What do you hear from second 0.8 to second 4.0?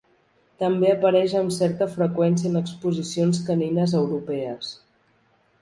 apareix amb certa freqüència en exposicions canines